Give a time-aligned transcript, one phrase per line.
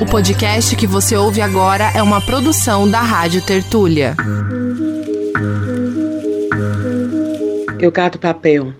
[0.00, 4.14] O podcast que você ouve agora é uma produção da Rádio Tertúlia.
[7.80, 8.72] Eu cato papel,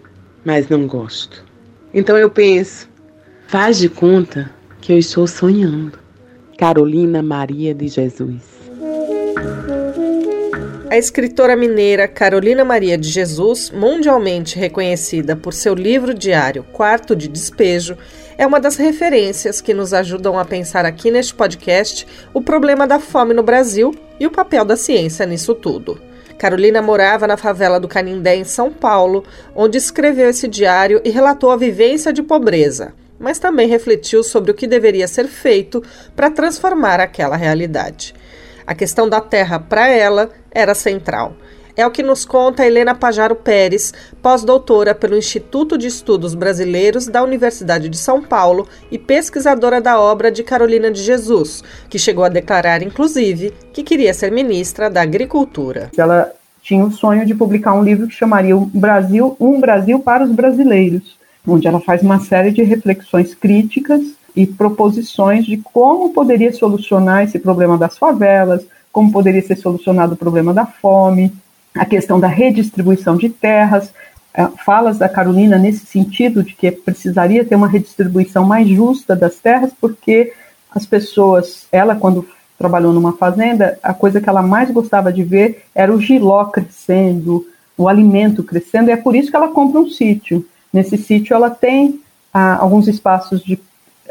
[0.44, 1.44] mas não gosto.
[1.92, 2.88] Então eu penso,
[3.48, 4.50] faz de conta
[4.80, 5.98] que eu estou sonhando.
[6.56, 8.42] Carolina Maria de Jesus.
[10.90, 17.28] A escritora mineira Carolina Maria de Jesus, mundialmente reconhecida por seu livro diário Quarto de
[17.28, 17.94] Despejo,
[18.38, 23.00] é uma das referências que nos ajudam a pensar aqui neste podcast o problema da
[23.00, 26.00] fome no Brasil e o papel da ciência nisso tudo.
[26.38, 29.24] Carolina morava na favela do Canindé, em São Paulo,
[29.56, 34.54] onde escreveu esse diário e relatou a vivência de pobreza, mas também refletiu sobre o
[34.54, 35.82] que deveria ser feito
[36.14, 38.14] para transformar aquela realidade.
[38.64, 41.34] A questão da terra, para ela, era central.
[41.78, 47.22] É o que nos conta Helena Pajaro Pérez, pós-doutora pelo Instituto de Estudos Brasileiros da
[47.22, 52.28] Universidade de São Paulo e pesquisadora da obra de Carolina de Jesus, que chegou a
[52.28, 55.88] declarar, inclusive, que queria ser ministra da Agricultura.
[55.96, 56.32] Ela
[56.64, 61.16] tinha o sonho de publicar um livro que chamaria Brasil, Um Brasil para os Brasileiros,
[61.46, 64.00] onde ela faz uma série de reflexões críticas
[64.34, 70.16] e proposições de como poderia solucionar esse problema das favelas, como poderia ser solucionado o
[70.16, 71.32] problema da fome,
[71.78, 73.92] a questão da redistribuição de terras,
[74.34, 79.36] é, falas da Carolina nesse sentido de que precisaria ter uma redistribuição mais justa das
[79.36, 80.32] terras, porque
[80.70, 82.26] as pessoas, ela quando
[82.58, 87.46] trabalhou numa fazenda, a coisa que ela mais gostava de ver era o giló crescendo,
[87.76, 90.44] o alimento crescendo, e é por isso que ela compra um sítio.
[90.72, 92.00] Nesse sítio ela tem
[92.34, 93.58] ah, alguns espaços de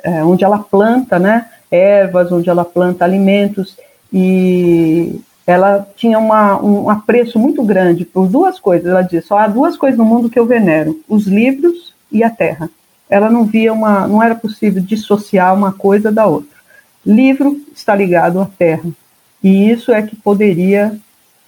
[0.03, 3.77] é, onde ela planta né, ervas, onde ela planta alimentos,
[4.11, 8.85] e ela tinha uma, um apreço muito grande por duas coisas.
[8.85, 12.29] Ela dizia: só há duas coisas no mundo que eu venero: os livros e a
[12.29, 12.69] terra.
[13.09, 16.57] Ela não via uma, não era possível dissociar uma coisa da outra.
[17.05, 18.89] Livro está ligado à terra,
[19.41, 20.99] e isso é que poderia,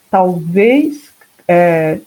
[0.09, 1.09] talvez,
[1.45, 1.99] é,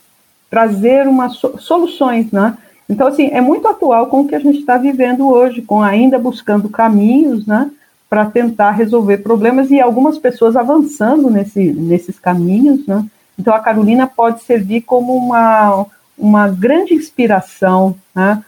[0.48, 2.56] trazer uma soluções, né?
[2.88, 6.18] Então, assim, é muito atual com o que a gente está vivendo hoje, com ainda
[6.18, 7.70] buscando caminhos, né,
[8.12, 13.06] para tentar resolver problemas e algumas pessoas avançando nesse, nesses caminhos, né.
[13.38, 15.86] Então, a Carolina pode servir como uma,
[16.18, 18.44] uma grande inspiração, né.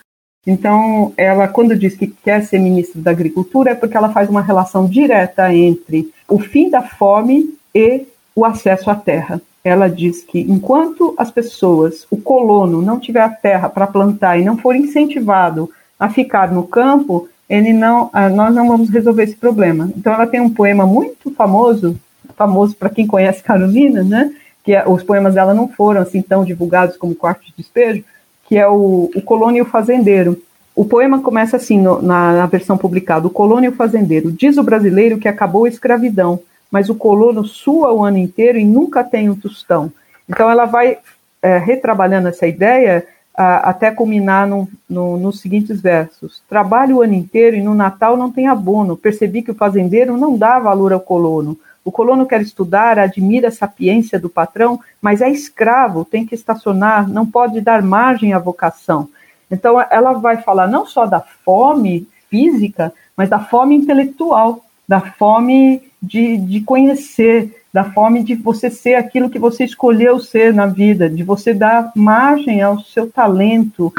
[0.47, 4.43] Então, ela, quando diz que quer ser ministra da Agricultura, é porque ela faz uma
[4.43, 10.41] relação direta entre o fim da fome e o acesso à terra ela diz que
[10.41, 15.71] enquanto as pessoas, o colono, não tiver a terra para plantar e não for incentivado
[15.99, 19.91] a ficar no campo, ele não, ah, nós não vamos resolver esse problema.
[19.97, 21.99] Então ela tem um poema muito famoso,
[22.37, 24.33] famoso para quem conhece Carolina, né?
[24.63, 28.05] Que é, os poemas dela não foram assim tão divulgados como Quarto de Despejo,
[28.49, 30.41] que é o, o e o Fazendeiro.
[30.75, 34.33] O poema começa assim no, na, na versão publicada: O Colono e o Fazendeiro.
[34.33, 36.41] Diz o brasileiro que acabou a escravidão
[36.75, 39.93] mas o colono sua o ano inteiro e nunca tem um tostão.
[40.29, 40.99] Então ela vai
[41.41, 43.07] é, retrabalhando essa ideia
[43.37, 48.31] até culminar no, no, nos seguintes versos: Trabalho o ano inteiro e no Natal não
[48.31, 48.97] tem abono.
[48.97, 51.59] Percebi que o fazendeiro não dá valor ao colono.
[51.85, 57.09] O colono quer estudar, admira a sapiência do patrão, mas é escravo, tem que estacionar,
[57.09, 59.09] não pode dar margem à vocação.
[59.51, 65.83] Então ela vai falar não só da fome física, mas da fome intelectual, da fome
[66.01, 71.11] de, de conhecer, da fome de você ser aquilo que você escolheu ser na vida,
[71.11, 73.93] de você dar margem ao seu talento.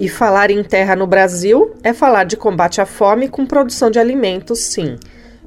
[0.00, 3.98] E falar em terra no Brasil é falar de combate à fome com produção de
[3.98, 4.96] alimentos, sim.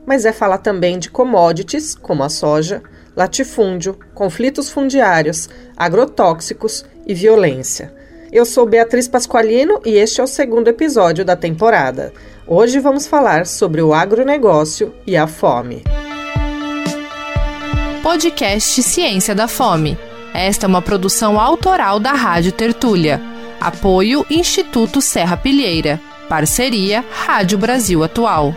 [0.06, 2.84] Mas é falar também de commodities, como a soja,
[3.16, 7.91] latifúndio, conflitos fundiários, agrotóxicos e violência.
[8.31, 12.13] Eu sou Beatriz Pasqualino e este é o segundo episódio da temporada.
[12.45, 15.81] Hoje vamos falar sobre o agronegócio e a fome.
[18.03, 19.97] Podcast Ciência da Fome.
[20.34, 23.22] Esta é uma produção autoral da Rádio Tertúlia.
[23.62, 26.02] Apoio Instituto Serra Pilheira.
[26.28, 28.53] Parceria Rádio Brasil Atual.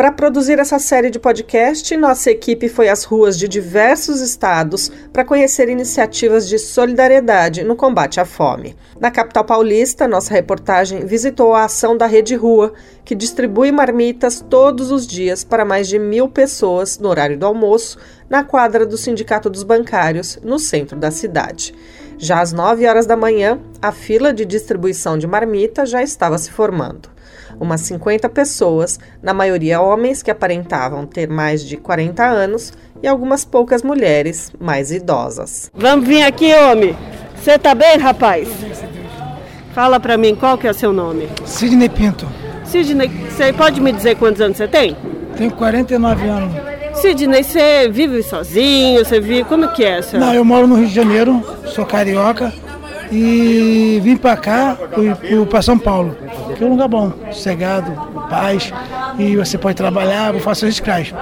[0.00, 5.26] Para produzir essa série de podcast, nossa equipe foi às ruas de diversos estados para
[5.26, 8.74] conhecer iniciativas de solidariedade no combate à fome.
[8.98, 12.72] Na capital paulista, nossa reportagem visitou a ação da Rede Rua,
[13.04, 17.98] que distribui marmitas todos os dias para mais de mil pessoas no horário do almoço,
[18.26, 21.74] na quadra do Sindicato dos Bancários, no centro da cidade.
[22.16, 26.50] Já às 9 horas da manhã, a fila de distribuição de marmita já estava se
[26.50, 27.19] formando
[27.60, 32.72] umas 50 pessoas, na maioria homens que aparentavam ter mais de 40 anos
[33.02, 35.70] e algumas poucas mulheres mais idosas.
[35.74, 36.96] Vamos vir aqui, homem.
[37.36, 38.48] Você tá bem, rapaz?
[39.74, 41.28] Fala para mim, qual que é o seu nome?
[41.44, 42.26] Sidney Pinto.
[42.64, 44.96] Sidney, você pode me dizer quantos anos você tem?
[45.36, 46.54] Tenho 49 anos.
[46.94, 49.04] Sidney, você vive sozinho?
[49.04, 49.44] Você vive.
[49.44, 50.24] Como que é, senhor?
[50.24, 52.52] Não, eu moro no Rio de Janeiro, sou carioca
[53.10, 54.76] e vim para cá,
[55.48, 56.16] para São Paulo,
[56.56, 57.92] que é um lugar bom, sossegado,
[58.28, 58.72] paz,
[59.18, 61.14] e você pode trabalhar, eu faço reciclagem.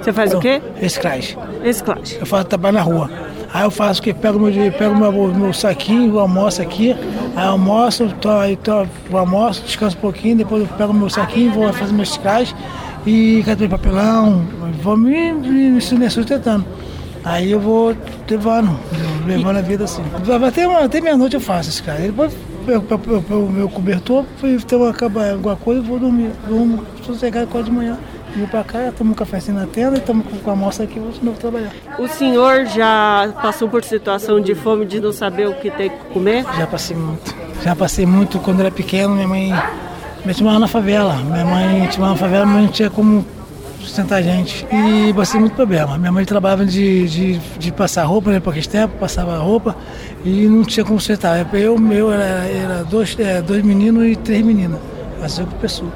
[0.00, 0.60] Você faz o quê?
[0.76, 1.36] Reciclagem.
[1.62, 2.18] Reciclagem.
[2.18, 3.10] Eu faço trabalho na rua.
[3.52, 4.14] Aí eu faço o que?
[4.14, 6.94] Pego meu, pego meu, meu saquinho, almoço aqui,
[7.34, 8.30] aí almoço, tô,
[8.62, 12.54] tô, almoço, descanso um pouquinho, depois eu pego meu saquinho, vou fazer meus reciclagem
[13.06, 14.46] e de papelão,
[14.82, 16.64] vou me, me, me sustentando.
[17.24, 17.94] Aí eu vou
[18.28, 18.78] levando,
[19.26, 20.02] levando a vida assim.
[20.46, 22.00] Até, até meia-noite eu faço esse cara.
[22.00, 22.32] Depois
[23.30, 24.94] o meu cobertor, tem uma,
[25.30, 26.30] alguma coisa, eu vou dormir.
[26.46, 27.98] Durmo sossegado quase de manhã.
[28.34, 31.10] Vim pra cá, tomo um cafezinho na tenda e estamos com a moça aqui, vou
[31.10, 31.72] de novo trabalhar.
[31.98, 35.96] O senhor já passou por situação de fome, de não saber o que tem que
[36.12, 36.44] comer?
[36.56, 37.34] Já passei muito.
[37.62, 39.52] Já passei muito quando era pequeno, minha mãe
[40.24, 41.16] me chamava na favela.
[41.16, 43.26] Minha mãe tinha uma favela, mas não tinha como
[43.80, 44.66] sustentar a gente.
[44.70, 45.98] E passei muito problema.
[45.98, 49.76] Minha mãe trabalhava de, de, de passar roupa, né, aquele tempo, passava roupa
[50.24, 51.46] e não tinha como sustentar.
[51.54, 54.78] Eu, meu, era, era dois, é, dois meninos e três meninas.
[55.20, 55.90] Fazia por pessoa.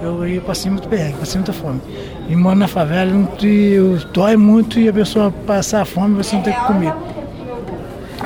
[0.00, 1.80] Eu, eu passei muito perrengue, passei muita fome.
[2.28, 3.10] E moro na favela,
[3.42, 3.76] e,
[4.12, 6.92] dói muito e a pessoa passar fome você não tem que comer.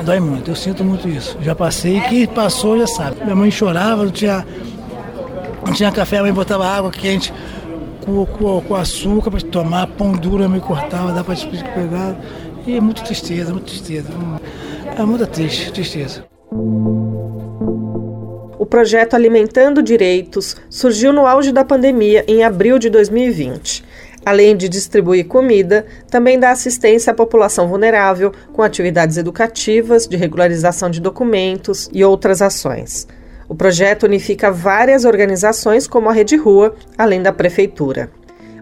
[0.03, 1.37] Dói muito, eu sinto muito isso.
[1.41, 3.23] Já passei, quem passou já sabe.
[3.23, 4.45] Minha mãe chorava, não tinha,
[5.65, 7.33] não tinha café, a mãe botava água quente
[8.07, 12.15] com, com, açúcar para tomar, pão duro me cortava, dá para pegar.
[12.65, 14.07] E é muito tristeza, muito tristeza.
[14.97, 16.23] É muito triste, tristeza.
[18.57, 23.83] O projeto Alimentando Direitos surgiu no auge da pandemia em abril de 2020.
[24.25, 30.89] Além de distribuir comida, também dá assistência à população vulnerável com atividades educativas, de regularização
[30.89, 33.07] de documentos e outras ações.
[33.49, 38.09] O projeto unifica várias organizações, como a Rede Rua, além da Prefeitura.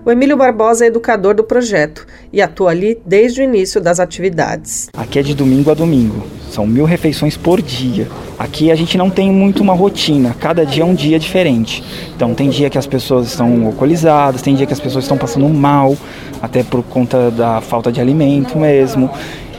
[0.06, 4.88] O Emílio Barbosa é educador do projeto e atua ali desde o início das atividades.
[4.94, 6.22] Aqui é de domingo a domingo,
[6.52, 8.08] são mil refeições por dia.
[8.38, 11.84] Aqui a gente não tem muito uma rotina, cada dia é um dia diferente.
[12.16, 15.50] Então tem dia que as pessoas estão alcoolizadas, tem dia que as pessoas estão passando
[15.50, 15.98] mal,
[16.40, 19.10] até por conta da falta de alimento mesmo.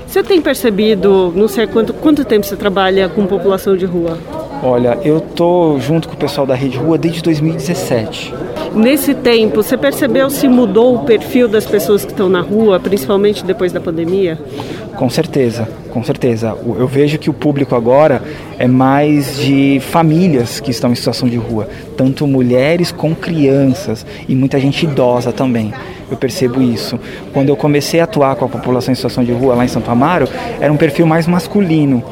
[0.06, 4.16] Você tem percebido, não sei quanto, quanto tempo você trabalha com população de rua?
[4.62, 8.34] Olha, eu tô junto com o pessoal da Rede Rua desde 2017.
[8.74, 13.44] Nesse tempo, você percebeu se mudou o perfil das pessoas que estão na rua, principalmente
[13.44, 14.38] depois da pandemia?
[14.96, 16.56] Com certeza, com certeza.
[16.64, 18.22] Eu vejo que o público agora
[18.58, 24.34] é mais de famílias que estão em situação de rua, tanto mulheres com crianças e
[24.34, 25.72] muita gente idosa também
[26.10, 26.98] eu percebo isso.
[27.32, 29.90] Quando eu comecei a atuar com a população em situação de rua lá em Santo
[29.90, 30.28] Amaro,
[30.60, 32.02] era um perfil mais masculino.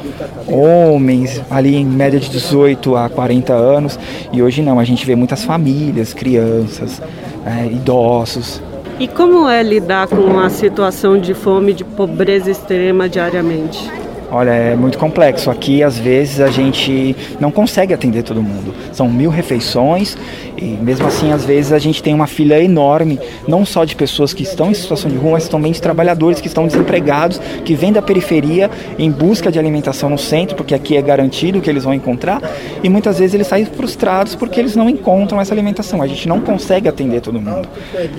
[0.47, 3.99] Homens, ali em média de 18 a 40 anos,
[4.33, 7.01] e hoje não, a gente vê muitas famílias, crianças,
[7.47, 8.61] é, idosos.
[8.99, 14.04] E como é lidar com a situação de fome, de pobreza extrema diariamente?
[14.31, 15.50] Olha, é muito complexo.
[15.50, 18.75] Aqui, às vezes, a gente não consegue atender todo mundo.
[18.93, 20.17] São mil refeições
[20.56, 24.32] e, mesmo assim, às vezes, a gente tem uma fila enorme, não só de pessoas
[24.32, 27.93] que estão em situação de rua, mas também de trabalhadores que estão desempregados, que vêm
[27.93, 31.94] da periferia em busca de alimentação no centro, porque aqui é garantido que eles vão
[31.94, 32.41] encontrar.
[32.82, 36.03] E muitas vezes eles saem frustrados porque eles não encontram essa alimentação.
[36.03, 37.69] A gente não consegue atender todo mundo.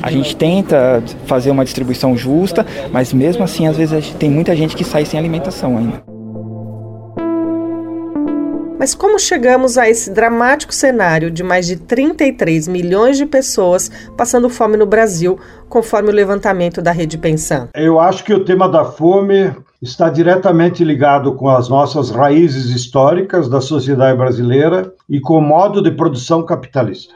[0.02, 4.76] A gente tenta fazer uma distribuição justa, mas mesmo assim, às vezes, tem muita gente
[4.76, 6.05] que sai sem alimentação ainda.
[8.86, 14.48] Mas como chegamos a esse dramático cenário de mais de 33 milhões de pessoas passando
[14.48, 17.68] fome no Brasil, conforme o levantamento da Rede Pensão?
[17.74, 19.52] Eu acho que o tema da fome
[19.82, 25.82] está diretamente ligado com as nossas raízes históricas da sociedade brasileira e com o modo
[25.82, 27.16] de produção capitalista.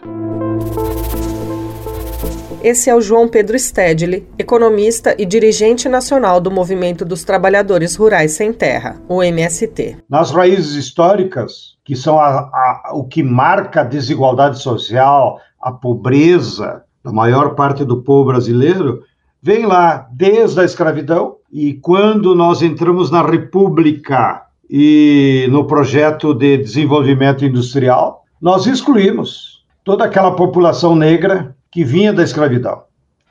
[2.61, 8.33] Esse é o João Pedro Stedley, economista e dirigente nacional do Movimento dos Trabalhadores Rurais
[8.33, 9.95] Sem Terra, o MST.
[10.09, 16.83] Nas raízes históricas, que são a, a, o que marca a desigualdade social, a pobreza
[17.01, 19.03] da maior parte do povo brasileiro,
[19.41, 26.57] vem lá desde a escravidão e quando nós entramos na República e no projeto de
[26.57, 32.83] desenvolvimento industrial, nós excluímos toda aquela população negra que vinha da escravidão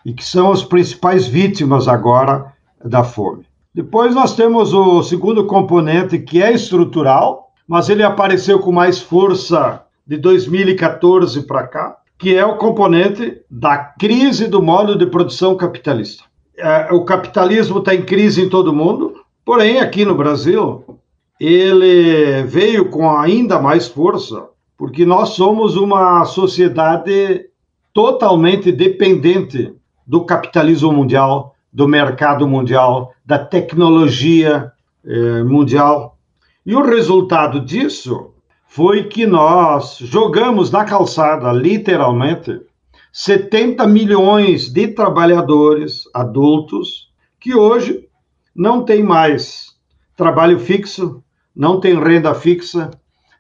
[0.05, 2.53] e que são as principais vítimas agora
[2.85, 3.45] da fome.
[3.75, 9.83] Depois nós temos o segundo componente que é estrutural, mas ele apareceu com mais força
[10.07, 16.25] de 2014 para cá, que é o componente da crise do modo de produção capitalista.
[16.57, 19.15] É, o capitalismo está em crise em todo o mundo,
[19.45, 20.85] porém aqui no Brasil
[21.39, 27.48] ele veio com ainda mais força, porque nós somos uma sociedade
[27.99, 29.75] totalmente dependente
[30.07, 34.71] do capitalismo mundial, do mercado mundial, da tecnologia
[35.05, 36.17] eh, mundial.
[36.65, 38.31] E o resultado disso
[38.69, 42.61] foi que nós jogamos na calçada, literalmente,
[43.13, 48.09] 70 milhões de trabalhadores adultos que hoje
[48.55, 49.75] não têm mais
[50.17, 51.21] trabalho fixo,
[51.53, 52.93] não têm renda fixa,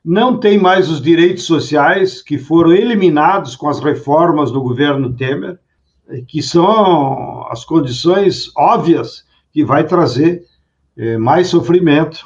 [0.05, 5.59] não têm mais os direitos sociais que foram eliminados com as reformas do governo Temer,
[6.27, 10.45] que são as condições óbvias que vai trazer
[10.97, 12.25] eh, mais sofrimento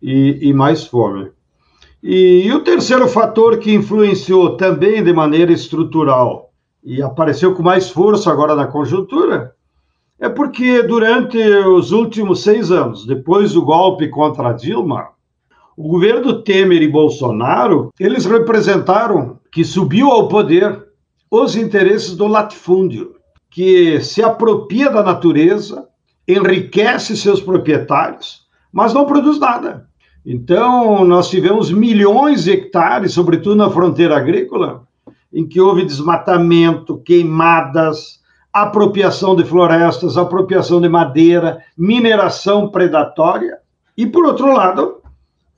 [0.00, 1.30] e, e mais fome.
[2.02, 6.50] E, e, o terceiro fator que influenciou também de maneira estrutural
[6.82, 9.54] e apareceu com mais força agora na conjuntura
[10.18, 15.08] é porque durante os últimos seis anos, depois do golpe contra Dilma,
[15.76, 20.84] o governo Temer e Bolsonaro eles representaram que subiu ao poder
[21.30, 23.16] os interesses do latifúndio,
[23.50, 25.86] que se apropria da natureza,
[26.26, 29.88] enriquece seus proprietários, mas não produz nada.
[30.24, 34.84] Então, nós tivemos milhões de hectares, sobretudo na fronteira agrícola,
[35.32, 38.20] em que houve desmatamento, queimadas,
[38.52, 43.58] apropriação de florestas, apropriação de madeira, mineração predatória.
[43.96, 45.02] E, por outro lado,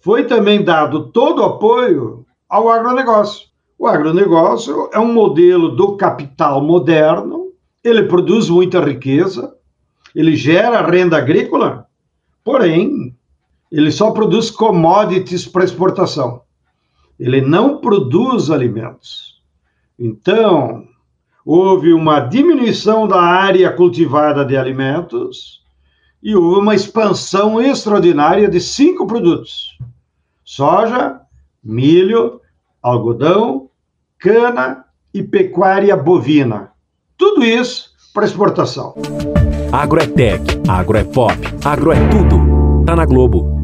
[0.06, 3.48] foi também dado todo o apoio ao agronegócio.
[3.76, 7.48] O agronegócio é um modelo do capital moderno,
[7.82, 9.52] ele produz muita riqueza,
[10.14, 11.88] ele gera renda agrícola,
[12.44, 13.16] porém,
[13.72, 16.42] ele só produz commodities para exportação.
[17.18, 19.42] Ele não produz alimentos.
[19.98, 20.84] Então,
[21.44, 25.64] houve uma diminuição da área cultivada de alimentos
[26.22, 29.76] e houve uma expansão extraordinária de cinco produtos:
[30.46, 31.20] soja,
[31.62, 32.40] milho,
[32.80, 33.68] algodão,
[34.16, 36.70] cana e pecuária bovina.
[37.18, 38.94] Tudo isso para exportação.
[39.72, 42.84] Agro é tech, agro é pop, agro é tudo.
[42.86, 43.56] Tá na Globo.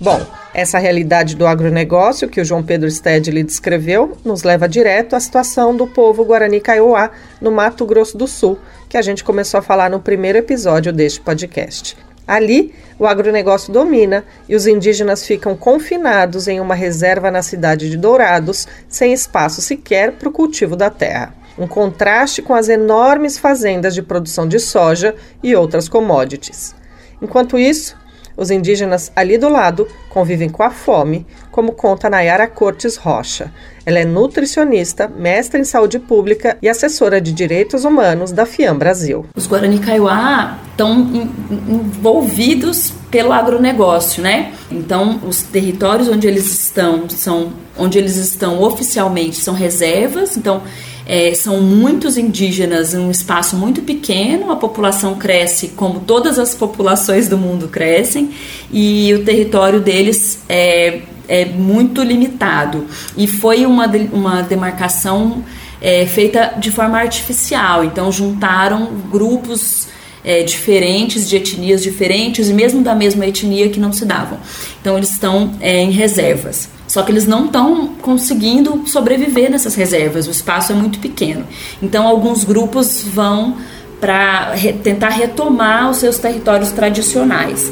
[0.00, 5.20] Bom, essa realidade do agronegócio que o João Pedro Stedley descreveu nos leva direto à
[5.20, 7.10] situação do povo Guarani Kaiowá
[7.40, 8.56] no Mato Grosso do Sul,
[8.88, 11.96] que a gente começou a falar no primeiro episódio deste podcast.
[12.26, 17.96] Ali, o agronegócio domina e os indígenas ficam confinados em uma reserva na cidade de
[17.96, 21.34] Dourados, sem espaço sequer para o cultivo da terra.
[21.58, 26.74] Um contraste com as enormes fazendas de produção de soja e outras commodities.
[27.20, 27.96] Enquanto isso,
[28.40, 33.52] os indígenas ali do lado convivem com a fome, como conta Nayara Cortes Rocha.
[33.84, 39.26] Ela é nutricionista, mestre em saúde pública e assessora de direitos humanos da FIAM Brasil.
[39.36, 41.28] Os Guarani Kaiowá estão
[41.68, 44.52] envolvidos pelo agronegócio, né?
[44.70, 50.36] Então, os territórios onde eles estão são onde eles estão oficialmente são reservas.
[50.36, 50.62] Então,
[51.12, 56.54] é, são muitos indígenas em um espaço muito pequeno, a população cresce como todas as
[56.54, 58.30] populações do mundo crescem,
[58.72, 62.86] e o território deles é, é muito limitado.
[63.16, 65.44] E foi uma, uma demarcação
[65.82, 69.88] é, feita de forma artificial, então juntaram grupos
[70.24, 74.38] é, diferentes, de etnias diferentes, e mesmo da mesma etnia que não se davam.
[74.80, 76.68] Então eles estão é, em reservas.
[76.90, 81.46] Só que eles não estão conseguindo sobreviver nessas reservas, o espaço é muito pequeno.
[81.80, 83.58] Então, alguns grupos vão
[84.00, 87.70] para re tentar retomar os seus territórios tradicionais.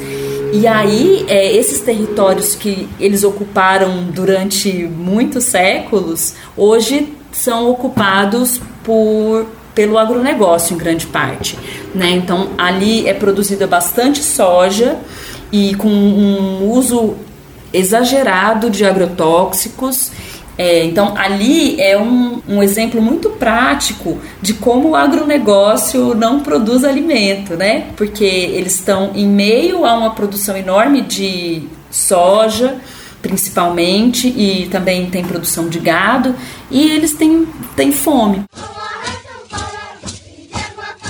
[0.53, 9.47] E aí, é, esses territórios que eles ocuparam durante muitos séculos, hoje são ocupados por
[9.75, 11.59] pelo agronegócio em grande parte,
[11.95, 12.11] né?
[12.11, 14.97] Então ali é produzida bastante soja
[15.53, 17.15] e com um uso
[17.73, 20.11] exagerado de agrotóxicos.
[20.57, 26.83] É, então, ali é um, um exemplo muito prático de como o agronegócio não produz
[26.83, 27.87] alimento, né?
[27.97, 32.77] Porque eles estão em meio a uma produção enorme de soja,
[33.23, 36.35] principalmente, e também tem produção de gado,
[36.71, 37.47] e eles têm,
[37.77, 38.45] têm fome.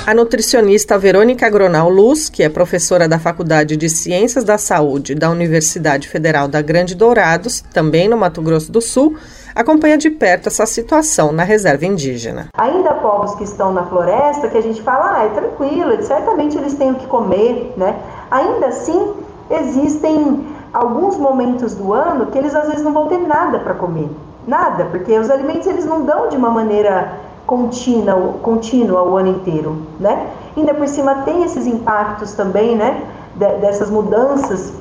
[0.08, 5.28] A nutricionista Verônica Agronal Luz, que é professora da Faculdade de Ciências da Saúde da
[5.28, 9.18] Universidade Federal da Grande Dourados, também no Mato Grosso do Sul,
[9.54, 12.48] acompanha de perto essa situação na reserva indígena.
[12.56, 16.72] Ainda povos que estão na floresta, que a gente fala, ah, é tranquilo, certamente eles
[16.72, 17.94] têm o que comer, né?
[18.30, 19.12] Ainda assim,
[19.50, 24.08] existem alguns momentos do ano que eles às vezes não vão ter nada para comer.
[24.46, 29.80] Nada, porque os alimentos eles não dão de uma maneira contínua, contínua o ano inteiro,
[29.98, 30.28] né?
[30.54, 33.02] Ainda por cima tem esses impactos também, né?
[33.34, 34.72] dessas mudanças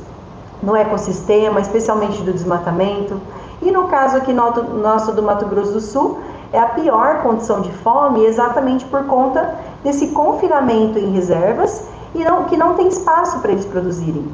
[0.62, 3.22] no ecossistema, especialmente do desmatamento.
[3.62, 6.20] E no caso aqui nosso do Mato Grosso do Sul,
[6.52, 12.46] é a pior condição de fome exatamente por conta desse confinamento em reservas e não,
[12.46, 14.26] que não tem espaço para eles produzirem.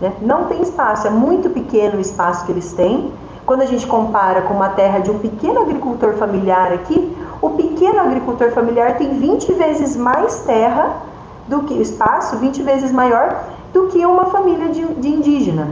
[0.00, 0.12] Né?
[0.22, 3.12] Não tem espaço, é muito pequeno o espaço que eles têm.
[3.44, 8.00] Quando a gente compara com uma terra de um pequeno agricultor familiar aqui, o pequeno
[8.00, 10.96] agricultor familiar tem 20 vezes mais terra
[11.48, 15.68] do que espaço, 20 vezes maior do que uma família de, de indígena.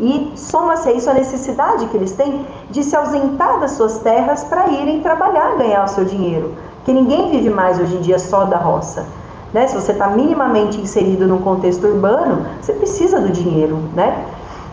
[0.00, 4.44] E soma-se a isso a necessidade que eles têm de se ausentar das suas terras
[4.44, 6.54] para irem trabalhar, ganhar o seu dinheiro.
[6.84, 9.06] Que ninguém vive mais hoje em dia só da roça.
[9.54, 9.66] Né?
[9.66, 13.78] Se você está minimamente inserido num contexto urbano, você precisa do dinheiro.
[13.94, 14.24] Né?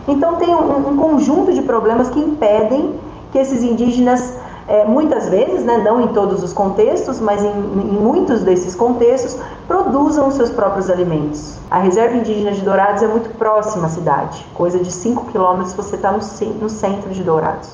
[0.06, 2.94] Então tem um, um conjunto de problemas que impedem
[3.32, 4.34] que esses indígenas
[4.66, 9.36] é, muitas vezes, né, não em todos os contextos, mas em, em, muitos desses contextos,
[9.68, 11.58] produzam os seus próprios alimentos.
[11.70, 15.96] A reserva indígena de Dourados é muito próxima à cidade, coisa de 5 quilômetros você
[15.96, 16.20] está no,
[16.60, 17.70] no centro de Dourados.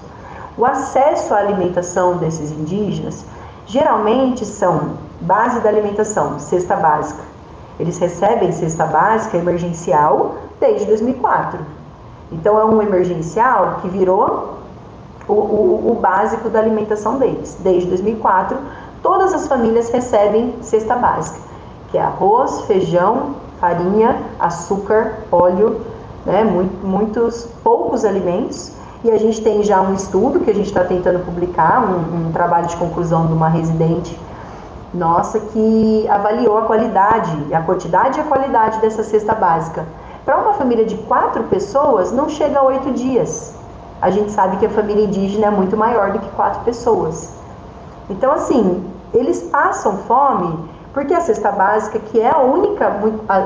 [0.58, 3.24] O acesso à alimentação desses indígenas
[3.66, 7.22] geralmente são base da alimentação, cesta básica.
[7.78, 11.60] Eles recebem cesta básica emergencial desde 2004.
[12.32, 14.59] Então é um emergencial que virou
[15.30, 17.56] o, o, o básico da alimentação deles.
[17.60, 18.58] Desde 2004,
[19.02, 21.38] todas as famílias recebem cesta básica,
[21.90, 25.80] que é arroz, feijão, farinha, açúcar, óleo,
[26.26, 28.72] né, muito, muitos poucos alimentos.
[29.02, 32.32] E a gente tem já um estudo que a gente está tentando publicar, um, um,
[32.32, 34.18] trabalho de conclusão de uma residente
[34.92, 39.86] nossa que avaliou a qualidade, a quantidade e a qualidade dessa cesta básica.
[40.24, 43.54] Para uma família de quatro pessoas, não chega a oito dias
[44.00, 47.30] a gente sabe que a família indígena é muito maior do que quatro pessoas.
[48.08, 52.90] Então, assim, eles passam fome porque a cesta básica, que é a única,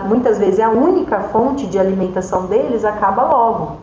[0.06, 3.82] muitas vezes é a única fonte de alimentação deles, acaba logo.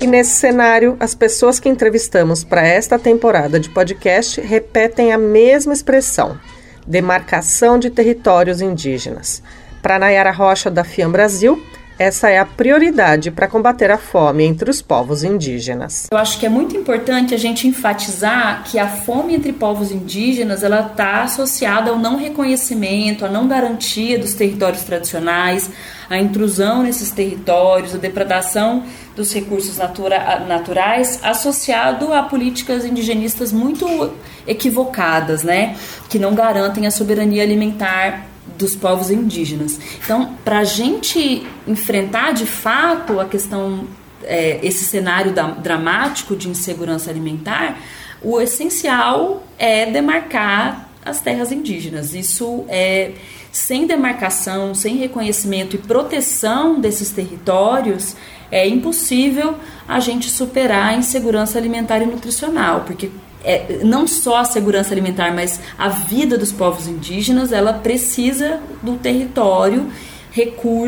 [0.00, 5.72] E nesse cenário, as pessoas que entrevistamos para esta temporada de podcast repetem a mesma
[5.72, 6.38] expressão:
[6.86, 9.42] demarcação de territórios indígenas.
[9.82, 11.60] Para Nayara Rocha, da FIAM Brasil,
[12.00, 16.06] essa é a prioridade para combater a fome entre os povos indígenas.
[16.10, 20.62] Eu acho que é muito importante a gente enfatizar que a fome entre povos indígenas
[20.62, 25.70] ela está associada ao não reconhecimento, à não garantia dos territórios tradicionais,
[26.08, 28.82] à intrusão nesses territórios, à depredação
[29.14, 34.10] dos recursos natura, naturais, associado a políticas indigenistas muito
[34.46, 35.76] equivocadas, né,
[36.08, 38.29] que não garantem a soberania alimentar
[38.60, 39.78] dos povos indígenas.
[40.04, 43.86] Então, para a gente enfrentar de fato a questão,
[44.22, 47.80] é, esse cenário da, dramático de insegurança alimentar,
[48.22, 52.14] o essencial é demarcar as terras indígenas.
[52.14, 53.12] Isso é
[53.50, 58.14] sem demarcação, sem reconhecimento e proteção desses territórios,
[58.50, 59.56] é impossível
[59.88, 63.10] a gente superar a insegurança alimentar e nutricional, porque
[63.44, 68.96] é, não só a segurança alimentar, mas a vida dos povos indígenas, ela precisa do
[68.96, 69.90] território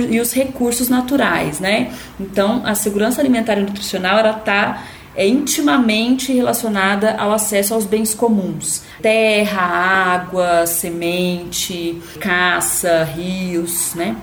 [0.09, 1.93] e os recursos naturais, né?
[2.21, 4.85] Então, a segurança alimentar e nutricional, ela está
[5.15, 14.17] é intimamente relacionada ao acesso aos bens comuns: terra, água, semente, caça, rios, né?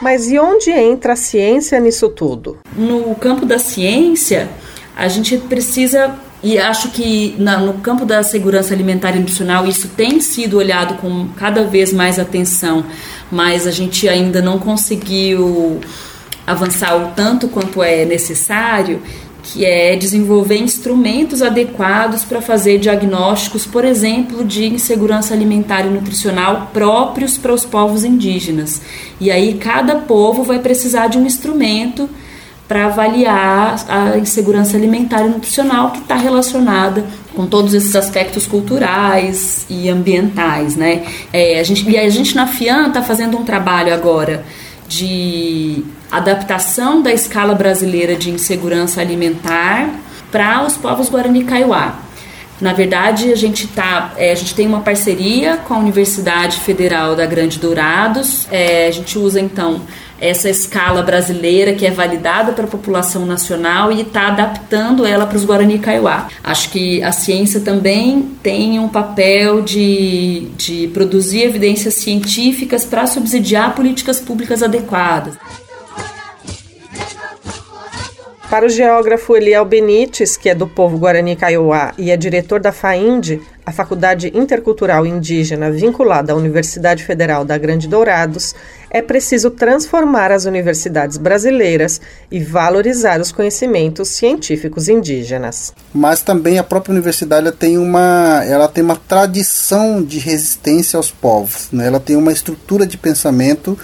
[0.00, 2.58] Mas e onde entra a ciência nisso tudo?
[2.76, 4.48] No campo da ciência,
[4.96, 9.88] a gente precisa e acho que na, no campo da segurança alimentar e nutricional isso
[9.88, 12.84] tem sido olhado com cada vez mais atenção,
[13.30, 15.80] mas a gente ainda não conseguiu
[16.46, 19.02] avançar o tanto quanto é necessário,
[19.42, 26.70] que é desenvolver instrumentos adequados para fazer diagnósticos, por exemplo, de insegurança alimentar e nutricional
[26.72, 28.82] próprios para os povos indígenas.
[29.20, 32.08] E aí cada povo vai precisar de um instrumento
[32.68, 39.66] para avaliar a insegurança alimentar e nutricional que está relacionada com todos esses aspectos culturais
[39.68, 41.04] e ambientais, né?
[41.32, 44.44] É, a gente, e a gente na FIAN está fazendo um trabalho agora
[44.88, 49.90] de adaptação da escala brasileira de insegurança alimentar
[50.30, 52.05] para os povos Guarani Kaiowá.
[52.60, 57.14] Na verdade, a gente tá, é, a gente tem uma parceria com a Universidade Federal
[57.14, 58.46] da Grande Dourados.
[58.50, 59.82] É, a gente usa então
[60.18, 65.36] essa escala brasileira que é validada para a população nacional e está adaptando ela para
[65.36, 66.28] os Guarani Kaiowá.
[66.42, 73.74] Acho que a ciência também tem um papel de, de produzir evidências científicas para subsidiar
[73.74, 75.34] políticas públicas adequadas.
[78.50, 82.70] Para o geógrafo Eliel Benites, que é do povo Guarani Kaiowá e é diretor da
[82.70, 88.54] FAIND, a Faculdade Intercultural Indígena vinculada à Universidade Federal da Grande Dourados,
[88.88, 95.74] é preciso transformar as universidades brasileiras e valorizar os conhecimentos científicos indígenas.
[95.92, 101.68] Mas também a própria universidade tem uma, ela tem uma tradição de resistência aos povos,
[101.72, 101.88] né?
[101.88, 103.76] ela tem uma estrutura de pensamento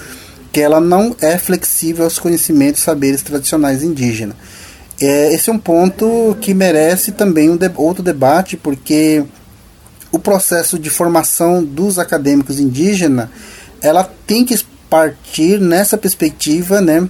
[0.53, 4.37] que ela não é flexível aos conhecimentos e saberes tradicionais indígenas.
[5.05, 9.25] É, esse é um ponto que merece também um de, outro debate, porque
[10.13, 13.29] o processo de formação dos acadêmicos indígenas,
[13.81, 14.57] ela tem que
[14.89, 17.09] partir nessa perspectiva, né,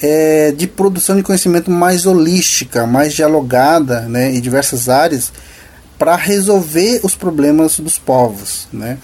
[0.00, 5.30] é, de produção de conhecimento mais holística, mais dialogada, né, em diversas áreas,
[5.98, 8.96] para resolver os problemas dos povos, né.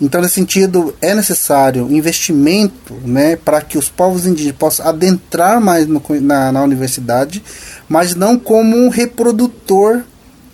[0.00, 5.86] Então, nesse sentido, é necessário investimento né, para que os povos indígenas possam adentrar mais
[5.86, 7.42] no, na, na universidade,
[7.88, 10.02] mas não como um reprodutor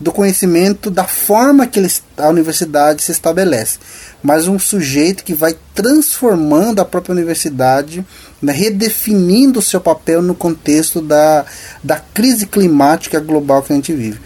[0.01, 1.81] do conhecimento da forma que
[2.19, 3.79] a universidade se estabelece,
[4.23, 8.05] mas um sujeito que vai transformando a própria universidade,
[8.41, 11.45] né, redefinindo o seu papel no contexto da,
[11.83, 14.21] da crise climática global que a gente vive.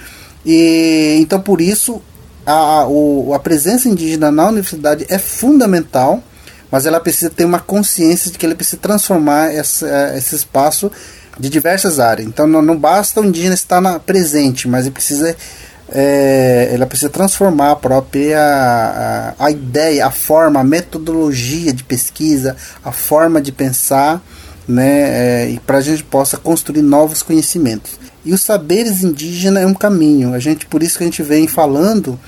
[0.47, 2.03] E então por isso
[2.49, 6.23] a, a, a presença indígena na universidade é fundamental,
[6.71, 10.91] mas ela precisa ter uma consciência de que ele precisa transformar essa, esse espaço
[11.39, 12.27] de diversas áreas.
[12.27, 15.37] Então não, não basta o indígena estar na, presente, mas ele precisa
[15.91, 22.57] é, ela precisa transformar a própria a, a, ideia, a forma, a metodologia de pesquisa,
[22.85, 24.23] a forma de pensar,
[24.67, 27.99] né, é, e para a gente possa construir novos conhecimentos.
[28.25, 30.35] E os saberes indígenas é um caminho.
[30.35, 32.19] A gente por isso que a gente vem falando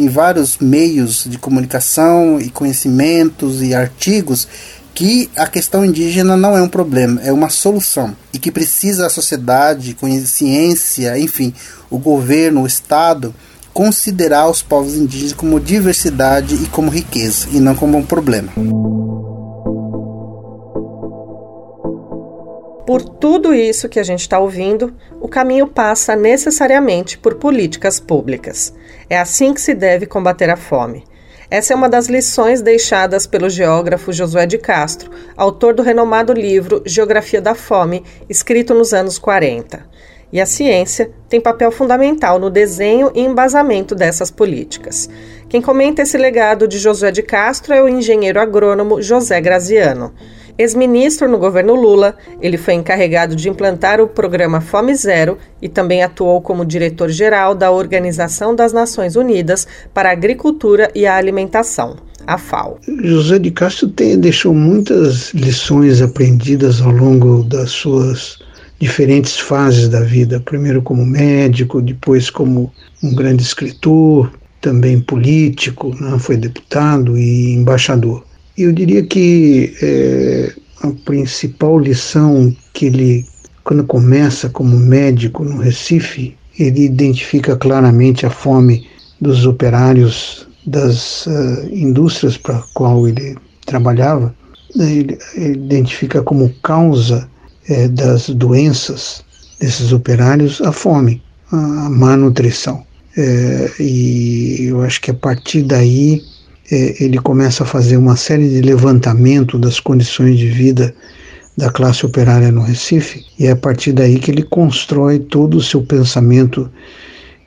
[0.00, 4.48] em vários meios de comunicação e conhecimentos e artigos
[4.94, 9.10] que a questão indígena não é um problema, é uma solução e que precisa a
[9.10, 11.54] sociedade, ciência, enfim,
[11.88, 13.34] o governo, o Estado
[13.72, 18.52] considerar os povos indígenas como diversidade e como riqueza e não como um problema.
[22.90, 28.74] Por tudo isso que a gente está ouvindo, o caminho passa necessariamente por políticas públicas.
[29.08, 31.04] É assim que se deve combater a fome.
[31.48, 36.82] Essa é uma das lições deixadas pelo geógrafo Josué de Castro, autor do renomado livro
[36.84, 39.86] Geografia da Fome, escrito nos anos 40.
[40.32, 45.08] E a ciência tem papel fundamental no desenho e embasamento dessas políticas.
[45.48, 50.12] Quem comenta esse legado de Josué de Castro é o engenheiro agrônomo José Graziano.
[50.60, 56.02] Ex-ministro no governo Lula, ele foi encarregado de implantar o programa Fome Zero e também
[56.02, 61.96] atuou como diretor-geral da Organização das Nações Unidas para a Agricultura e a Alimentação,
[62.26, 62.78] a FAO.
[63.02, 68.38] José de Castro tem, deixou muitas lições aprendidas ao longo das suas
[68.78, 70.40] diferentes fases da vida.
[70.40, 72.70] Primeiro como médico, depois como
[73.02, 76.18] um grande escritor, também político, né?
[76.18, 78.28] foi deputado e embaixador.
[78.62, 83.24] Eu diria que é, a principal lição que ele,
[83.64, 88.86] quando começa como médico no Recife, ele identifica claramente a fome
[89.18, 94.34] dos operários das uh, indústrias para a qual ele trabalhava.
[94.78, 97.26] Ele, ele identifica como causa
[97.66, 99.24] é, das doenças
[99.58, 101.56] desses operários a fome, a
[101.88, 102.84] má nutrição.
[103.16, 106.22] É, e eu acho que a partir daí
[106.70, 110.94] é, ele começa a fazer uma série de levantamento das condições de vida
[111.56, 115.62] da classe operária no Recife, e é a partir daí que ele constrói todo o
[115.62, 116.70] seu pensamento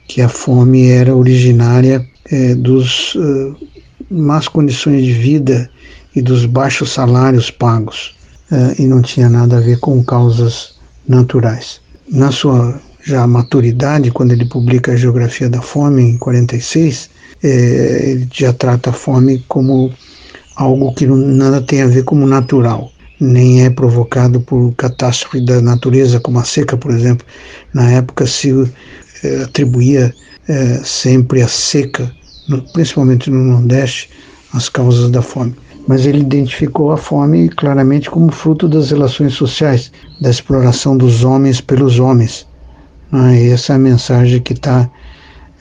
[0.07, 3.55] que a fome era originária é, dos uh,
[4.11, 5.69] más condições de vida
[6.15, 8.15] e dos baixos salários pagos,
[8.51, 10.75] uh, e não tinha nada a ver com causas
[11.07, 11.81] naturais.
[12.11, 17.09] Na sua já maturidade, quando ele publica a Geografia da Fome, em 46,
[17.43, 19.91] é, ele já trata a fome como
[20.55, 25.61] algo que não, nada tem a ver como natural, nem é provocado por catástrofe da
[25.61, 27.25] natureza, como a seca, por exemplo.
[27.73, 28.51] Na época se
[29.23, 30.13] é, atribuía
[30.47, 32.09] é, sempre a seca,
[32.47, 34.09] no, principalmente no Nordeste,
[34.53, 35.53] as causas da fome.
[35.85, 41.59] Mas ele identificou a fome claramente como fruto das relações sociais, da exploração dos homens
[41.59, 42.47] pelos homens.
[43.15, 44.89] Ah, essa é a mensagem que está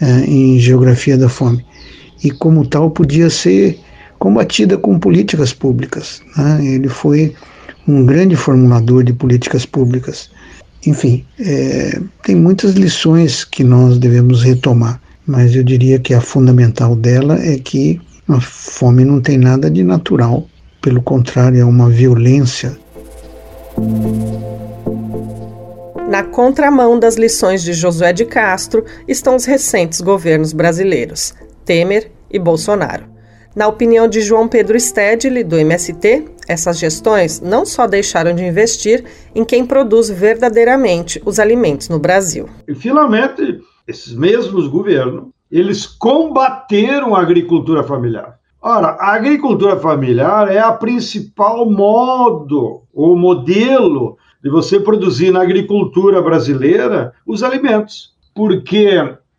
[0.00, 1.62] é, em Geografia da Fome
[2.24, 3.78] e, como tal, podia ser
[4.18, 6.22] combatida com políticas públicas.
[6.34, 6.64] Né?
[6.64, 7.34] Ele foi
[7.86, 10.30] um grande formulador de políticas públicas.
[10.86, 16.96] Enfim, é, tem muitas lições que nós devemos retomar, mas eu diria que a fundamental
[16.96, 20.48] dela é que a fome não tem nada de natural,
[20.80, 22.78] pelo contrário, é uma violência.
[26.12, 31.34] Na contramão das lições de Josué de Castro estão os recentes governos brasileiros.
[31.64, 33.06] Temer e Bolsonaro.
[33.56, 39.06] Na opinião de João Pedro Stedley, do MST, essas gestões não só deixaram de investir
[39.34, 42.46] em quem produz verdadeiramente os alimentos no Brasil.
[42.68, 48.38] E, finalmente, esses mesmos governos, eles combateram a agricultura familiar.
[48.60, 56.20] Ora, a agricultura familiar é a principal modo ou modelo de você produzir na agricultura
[56.20, 58.88] brasileira os alimentos, porque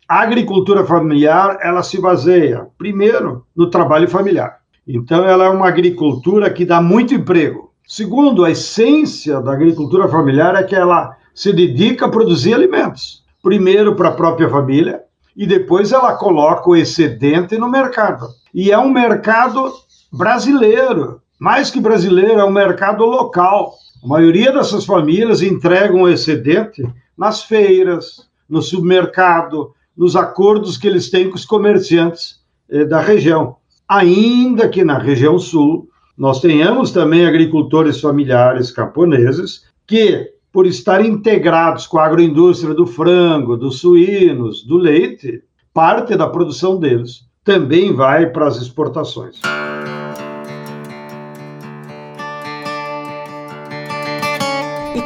[0.08, 4.58] a agricultura familiar, ela se baseia, primeiro, no trabalho familiar.
[4.86, 7.72] Então, ela é uma agricultura que dá muito emprego.
[7.86, 13.22] Segundo, a essência da agricultura familiar é que ela se dedica a produzir alimentos.
[13.42, 15.02] Primeiro para a própria família
[15.36, 18.26] e depois ela coloca o excedente no mercado.
[18.54, 19.72] E é um mercado
[20.12, 21.20] brasileiro.
[21.38, 23.74] Mais que brasileiro, é um mercado local.
[24.04, 26.86] A maioria dessas famílias entregam o excedente
[27.16, 33.56] nas feiras, no supermercado, nos acordos que eles têm com os comerciantes eh, da região.
[33.88, 35.88] Ainda que na região sul
[36.18, 43.56] nós tenhamos também agricultores familiares camponeses que, por estar integrados com a agroindústria do frango,
[43.56, 49.40] dos suínos, do leite, parte da produção deles também vai para as exportações.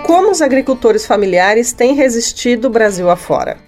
[0.08, 3.58] Como os agricultores familiares têm resistido Brasil afora?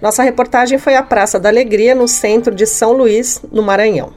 [0.00, 4.12] Nossa reportagem foi à Praça da Alegria, no centro de São Luís, no Maranhão.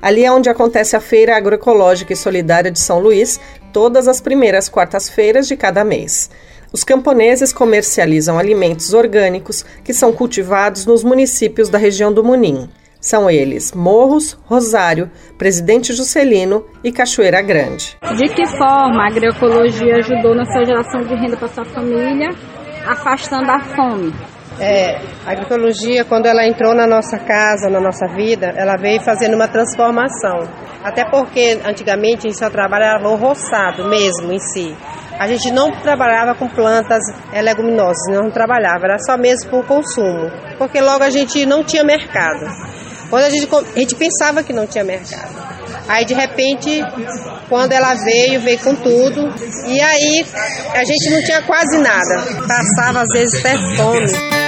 [0.00, 3.38] Ali é onde acontece a Feira Agroecológica e Solidária de São Luís,
[3.70, 6.30] todas as primeiras quartas-feiras de cada mês.
[6.72, 12.66] Os camponeses comercializam alimentos orgânicos que são cultivados nos municípios da região do Munim.
[13.06, 17.96] São eles Morros, Rosário, Presidente Juscelino e Cachoeira Grande.
[18.16, 22.30] De que forma a agroecologia ajudou na sua geração de renda para sua família,
[22.84, 24.12] afastando a fome?
[24.58, 29.34] É, a agroecologia, quando ela entrou na nossa casa, na nossa vida, ela veio fazendo
[29.34, 30.40] uma transformação.
[30.82, 34.74] Até porque antigamente a gente só trabalhava o roçado mesmo em si.
[35.16, 40.28] A gente não trabalhava com plantas leguminosas, não trabalhava, era só mesmo por consumo.
[40.58, 42.44] Porque logo a gente não tinha mercado.
[43.08, 45.34] Quando a gente, a gente pensava que não tinha mercado.
[45.88, 46.82] Aí de repente,
[47.48, 49.32] quando ela veio, veio com tudo.
[49.66, 50.26] E aí
[50.74, 52.24] a gente não tinha quase nada.
[52.46, 54.46] Passava às vezes até fome.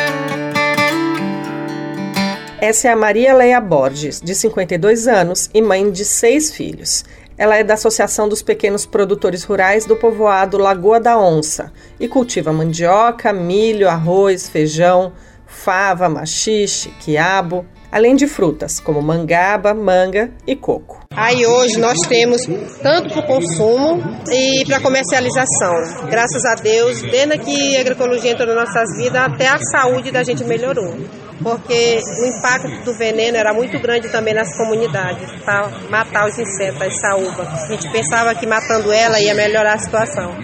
[2.60, 7.04] Essa é a Maria Leia Borges, de 52 anos e mãe de seis filhos.
[7.36, 12.52] Ela é da Associação dos Pequenos Produtores Rurais do povoado Lagoa da Onça e cultiva
[12.52, 15.12] mandioca, milho, arroz, feijão,
[15.46, 21.07] fava, machixe, quiabo, além de frutas como mangaba, manga e coco.
[21.14, 22.42] Aí hoje nós temos
[22.83, 26.07] tanto para o consumo e para comercialização.
[26.09, 30.22] Graças a Deus, desde que a agroecologia entrou nas nossas vidas, até a saúde da
[30.22, 30.96] gente melhorou
[31.42, 36.83] porque o impacto do veneno era muito grande também nas comunidades, para matar os insetos,
[36.83, 37.48] as saúvas.
[37.48, 40.35] A gente pensava que matando ela ia melhorar a situação.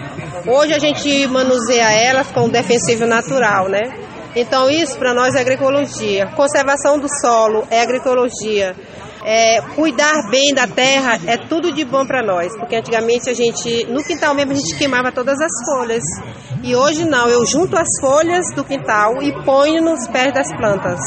[0.47, 4.04] Hoje a gente manuseia elas com defensivo natural, né?
[4.35, 6.27] Então isso para nós é agroecologia.
[6.35, 8.75] Conservação do solo é agroecologia.
[9.27, 13.83] É, cuidar bem da terra é tudo de bom para nós, porque antigamente a gente,
[13.85, 16.03] no quintal mesmo, a gente queimava todas as folhas.
[16.61, 20.99] E hoje não, eu junto as folhas do quintal e ponho nos pés das plantas.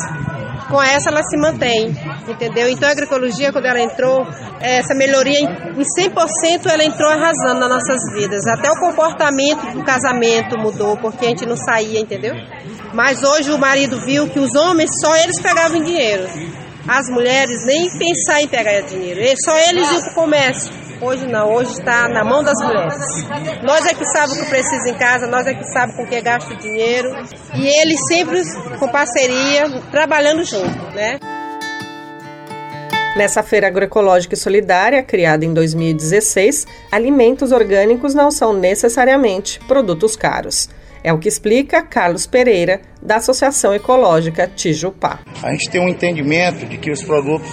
[0.68, 2.68] Com essa ela se mantém, entendeu?
[2.68, 4.26] Então a agroecologia, quando ela entrou,
[4.60, 8.44] essa melhoria em 100% ela entrou arrasando nas nossas vidas.
[8.48, 12.34] Até o comportamento do casamento mudou, porque a gente não saía, entendeu?
[12.92, 16.28] Mas hoje o marido viu que os homens só eles pegavam dinheiro
[16.88, 19.20] as mulheres nem pensar em pegar dinheiro.
[19.44, 20.72] Só eles iam para o comércio.
[21.00, 22.94] Hoje não, hoje está na mão das mulheres.
[23.62, 26.20] Nós é que sabemos o que precisa em casa, nós é que sabemos com que
[26.20, 27.08] gasta o dinheiro.
[27.54, 28.42] E eles sempre
[28.78, 31.20] com parceria, trabalhando junto, né?
[33.16, 40.68] Nessa feira agroecológica e solidária, criada em 2016, alimentos orgânicos não são necessariamente produtos caros.
[41.08, 45.20] É o que explica Carlos Pereira, da Associação Ecológica Tijupá.
[45.42, 47.48] A gente tem um entendimento de que os produtos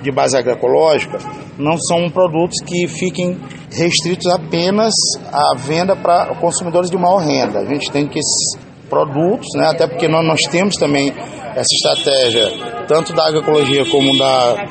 [0.00, 1.18] de base agroecológica
[1.58, 3.38] não são produtos que fiquem
[3.70, 4.94] restritos apenas
[5.30, 7.58] à venda para consumidores de maior renda.
[7.58, 11.12] A gente tem que esses produtos, né, até porque nós, nós temos também
[11.54, 12.52] essa estratégia,
[12.88, 14.64] tanto da agroecologia como da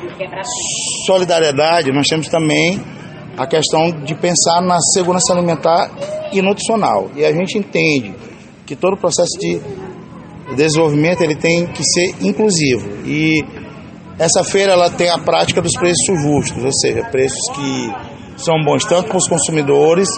[1.06, 2.82] solidariedade, nós temos também
[3.36, 5.90] a questão de pensar na segurança alimentar
[6.32, 7.10] e nutricional.
[7.16, 8.14] E a gente entende
[8.66, 9.60] que todo o processo de
[10.56, 12.88] desenvolvimento ele tem que ser inclusivo.
[13.06, 13.44] E
[14.18, 17.94] essa feira ela tem a prática dos preços justos, ou seja, preços que
[18.36, 20.08] são bons tanto para os consumidores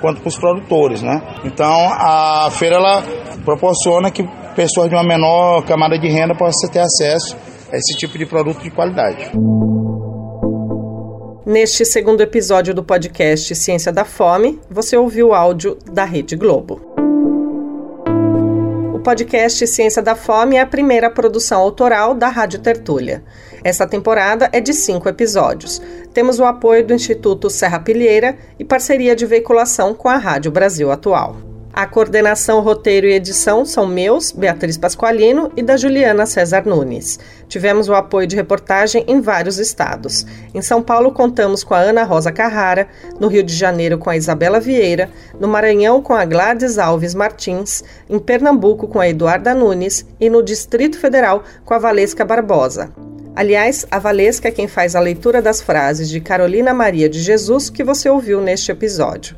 [0.00, 1.20] quanto para os produtores, né?
[1.44, 3.02] Então a feira ela
[3.44, 4.22] proporciona que
[4.54, 7.36] pessoas de uma menor camada de renda possam ter acesso
[7.72, 9.30] esse tipo de produto de qualidade.
[11.46, 16.80] Neste segundo episódio do podcast Ciência da Fome, você ouviu o áudio da Rede Globo.
[18.92, 23.22] O podcast Ciência da Fome é a primeira produção autoral da Rádio Tertúlia.
[23.62, 25.80] Esta temporada é de cinco episódios.
[26.12, 30.90] Temos o apoio do Instituto Serra Pilheira e parceria de veiculação com a Rádio Brasil
[30.90, 31.45] Atual.
[31.76, 37.18] A coordenação, roteiro e edição são meus, Beatriz Pasqualino, e da Juliana César Nunes.
[37.48, 40.24] Tivemos o apoio de reportagem em vários estados.
[40.54, 42.88] Em São Paulo, contamos com a Ana Rosa Carrara,
[43.20, 47.84] no Rio de Janeiro, com a Isabela Vieira, no Maranhão, com a Gladys Alves Martins,
[48.08, 52.90] em Pernambuco, com a Eduarda Nunes e no Distrito Federal, com a Valesca Barbosa.
[53.34, 57.68] Aliás, a Valesca é quem faz a leitura das frases de Carolina Maria de Jesus
[57.68, 59.36] que você ouviu neste episódio.